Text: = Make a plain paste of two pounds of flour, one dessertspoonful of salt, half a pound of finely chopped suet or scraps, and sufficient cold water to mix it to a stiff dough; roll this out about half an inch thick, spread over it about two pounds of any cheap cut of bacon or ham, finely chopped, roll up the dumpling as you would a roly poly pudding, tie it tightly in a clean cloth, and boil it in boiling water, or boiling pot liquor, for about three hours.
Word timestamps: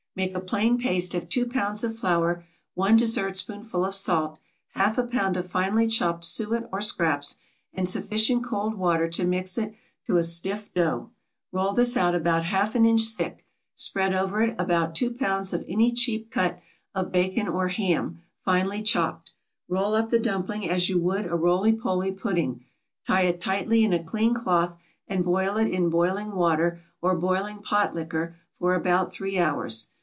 = 0.11 0.15
Make 0.21 0.35
a 0.35 0.41
plain 0.41 0.77
paste 0.77 1.15
of 1.15 1.29
two 1.29 1.47
pounds 1.47 1.85
of 1.85 1.97
flour, 1.97 2.43
one 2.73 2.97
dessertspoonful 2.97 3.85
of 3.85 3.95
salt, 3.95 4.39
half 4.73 4.97
a 4.97 5.07
pound 5.07 5.37
of 5.37 5.49
finely 5.49 5.87
chopped 5.87 6.25
suet 6.25 6.67
or 6.69 6.81
scraps, 6.81 7.37
and 7.73 7.87
sufficient 7.87 8.43
cold 8.43 8.73
water 8.75 9.07
to 9.07 9.23
mix 9.25 9.57
it 9.57 9.73
to 10.07 10.17
a 10.17 10.23
stiff 10.23 10.73
dough; 10.73 11.11
roll 11.53 11.71
this 11.71 11.95
out 11.95 12.13
about 12.13 12.43
half 12.43 12.75
an 12.75 12.83
inch 12.83 13.03
thick, 13.05 13.45
spread 13.73 14.13
over 14.13 14.41
it 14.41 14.53
about 14.59 14.93
two 14.95 15.11
pounds 15.11 15.53
of 15.53 15.63
any 15.65 15.93
cheap 15.93 16.29
cut 16.29 16.59
of 16.93 17.13
bacon 17.13 17.47
or 17.47 17.69
ham, 17.69 18.19
finely 18.43 18.83
chopped, 18.83 19.31
roll 19.69 19.95
up 19.95 20.09
the 20.09 20.19
dumpling 20.19 20.67
as 20.69 20.89
you 20.89 20.99
would 20.99 21.25
a 21.25 21.37
roly 21.37 21.71
poly 21.71 22.11
pudding, 22.11 22.65
tie 23.07 23.21
it 23.23 23.39
tightly 23.39 23.81
in 23.81 23.93
a 23.93 24.03
clean 24.03 24.33
cloth, 24.33 24.75
and 25.07 25.23
boil 25.23 25.55
it 25.55 25.69
in 25.69 25.89
boiling 25.89 26.33
water, 26.33 26.81
or 27.01 27.17
boiling 27.17 27.59
pot 27.61 27.95
liquor, 27.95 28.35
for 28.51 28.75
about 28.75 29.13
three 29.13 29.39
hours. 29.39 29.87